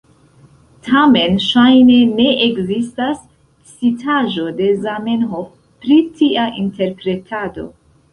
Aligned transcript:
Tamen 0.85 1.35
ŝajne 1.47 1.97
ne 2.19 2.23
ekzistas 2.45 3.19
citaĵo 3.73 4.47
de 4.61 4.71
Zamenhof 4.87 5.53
pri 5.85 5.99
tia 6.17 6.47
interpretado. 6.63 7.67